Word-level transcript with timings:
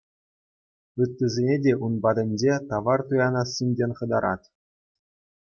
Ыттисене 1.03 1.55
те 1.63 1.71
ун 1.85 1.93
патӗнче 2.03 2.53
тавар 2.69 2.99
туянассинчен 3.07 3.91
хӑтарать. 3.97 4.47